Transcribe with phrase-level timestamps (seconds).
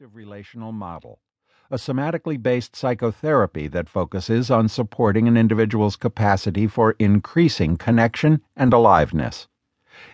[0.00, 1.18] Active relational model,
[1.72, 8.72] a somatically based psychotherapy that focuses on supporting an individual's capacity for increasing connection and
[8.72, 9.48] aliveness.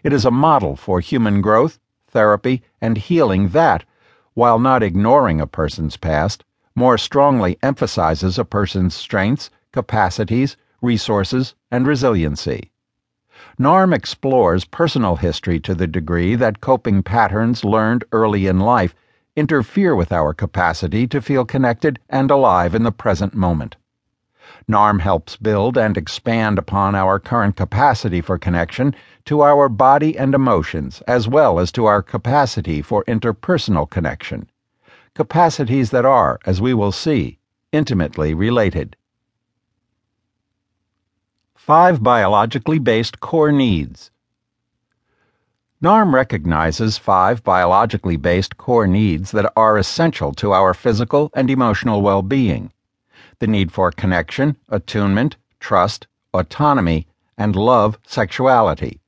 [0.03, 1.79] It is a model for human growth,
[2.09, 3.85] therapy, and healing that,
[4.33, 6.45] while not ignoring a person's past,
[6.75, 12.73] more strongly emphasizes a person's strengths, capacities, resources, and resiliency.
[13.59, 18.95] NARM explores personal history to the degree that coping patterns learned early in life
[19.37, 23.77] interfere with our capacity to feel connected and alive in the present moment.
[24.69, 30.35] NARM helps build and expand upon our current capacity for connection to our body and
[30.35, 34.49] emotions, as well as to our capacity for interpersonal connection.
[35.15, 37.39] Capacities that are, as we will see,
[37.73, 38.97] intimately related.
[41.55, 44.11] Five biologically based core needs.
[45.85, 52.01] NARM recognizes five biologically based core needs that are essential to our physical and emotional
[52.01, 52.73] well being
[53.39, 58.99] the need for connection, attunement, trust, autonomy, and love sexuality.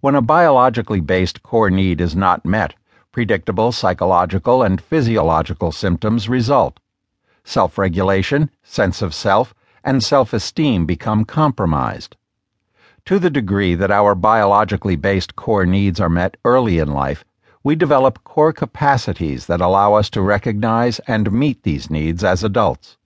[0.00, 2.72] When a biologically based core need is not met,
[3.12, 6.80] predictable psychological and physiological symptoms result.
[7.44, 12.16] Self regulation, sense of self, and self esteem become compromised.
[13.06, 17.24] To the degree that our biologically based core needs are met early in life,
[17.64, 22.98] we develop core capacities that allow us to recognize and meet these needs as adults.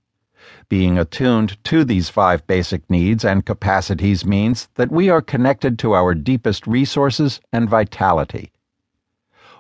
[0.69, 5.95] Being attuned to these five basic needs and capacities means that we are connected to
[5.95, 8.53] our deepest resources and vitality.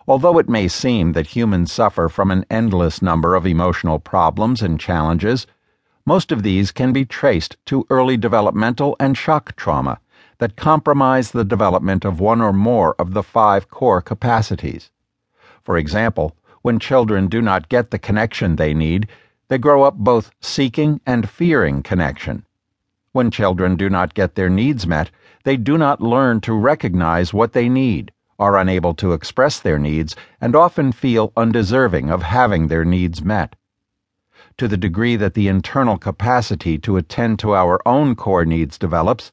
[0.06, 4.78] Although it may seem that humans suffer from an endless number of emotional problems and
[4.78, 5.46] challenges,
[6.04, 9.98] most of these can be traced to early developmental and shock trauma
[10.38, 14.90] that compromise the development of one or more of the five core capacities.
[15.62, 19.08] For example, when children do not get the connection they need,
[19.48, 22.44] they grow up both seeking and fearing connection.
[23.12, 25.10] When children do not get their needs met,
[25.44, 30.14] they do not learn to recognize what they need, are unable to express their needs,
[30.40, 33.56] and often feel undeserving of having their needs met.
[34.58, 39.30] To the degree that the internal capacity to attend to our own core needs develops,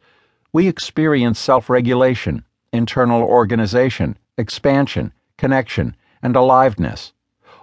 [0.54, 7.12] we experience self regulation, internal organization, expansion, connection, and aliveness,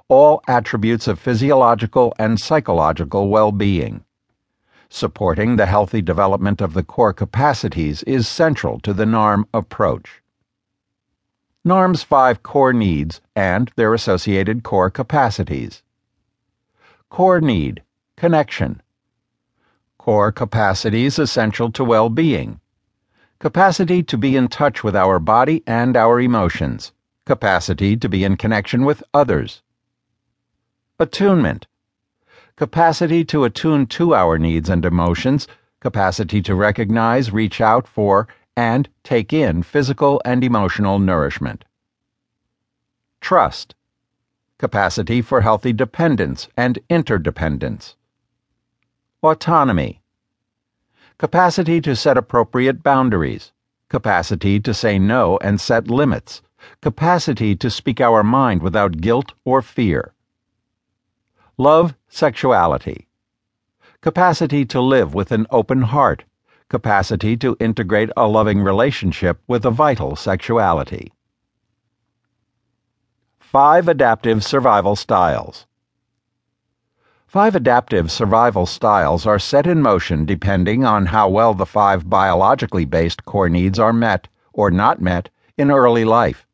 [0.09, 4.05] all attributes of physiological and psychological well being.
[4.89, 10.21] Supporting the healthy development of the core capacities is central to the NARM approach.
[11.65, 15.85] NARM's five core needs and their associated core capacities.
[17.09, 17.85] Core need
[18.17, 18.83] connection.
[19.97, 22.60] Core capacities essential to well being
[23.41, 26.93] capacity to be in touch with our body and our emotions,
[27.25, 29.63] capacity to be in connection with others.
[30.99, 31.67] Attunement,
[32.57, 35.49] capacity to attune to our needs and emotions,
[35.81, 41.65] capacity to recognize, reach out for, and take in physical and emotional nourishment.
[43.23, 43.75] Trust,
[44.59, 47.97] capacity for healthy dependence and interdependence.
[49.23, 50.00] Autonomy,
[51.21, 53.53] capacity to set appropriate boundaries,
[53.91, 56.41] capacity to say no and set limits,
[56.81, 60.15] capacity to speak our mind without guilt or fear.
[61.59, 63.07] Love sexuality,
[64.01, 66.25] capacity to live with an open heart,
[66.71, 71.13] capacity to integrate a loving relationship with a vital sexuality.
[73.39, 75.67] Five adaptive survival styles.
[77.31, 82.85] Five adaptive survival styles are set in motion depending on how well the five biologically
[82.85, 86.45] based core needs are met or not met in early life.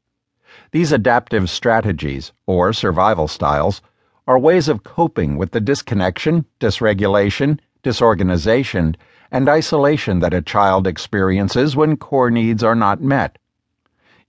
[0.72, 3.80] These adaptive strategies, or survival styles,
[4.26, 8.98] are ways of coping with the disconnection, dysregulation, disorganization,
[9.30, 13.38] and isolation that a child experiences when core needs are not met.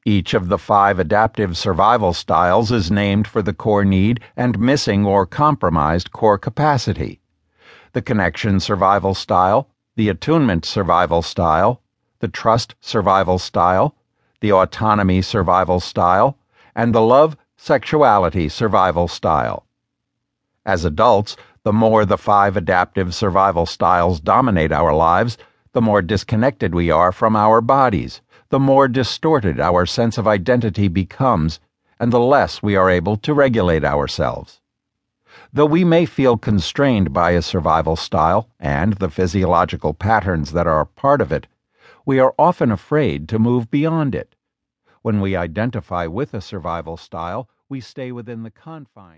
[0.08, 5.06] Each of the five adaptive survival styles is named for the core need and missing
[5.06, 7.20] or compromised core capacity.
[7.92, 9.68] The connection survival style,
[9.98, 11.82] the attunement survival style,
[12.20, 13.98] the trust survival style,
[14.40, 16.38] the autonomy survival style,
[16.74, 19.68] and the love sexuality survival style.
[20.66, 25.38] As adults, the more the five adaptive survival styles dominate our lives,
[25.74, 30.88] the more disconnected we are from our bodies the more distorted our sense of identity
[30.88, 31.60] becomes,
[32.00, 34.62] and the less we are able to regulate ourselves.
[35.52, 40.86] Though we may feel constrained by a survival style and the physiological patterns that are
[40.86, 41.48] part of it,
[42.06, 44.36] we are often afraid to move beyond it.
[45.02, 49.16] When we identify with a survival style, we stay within the confines.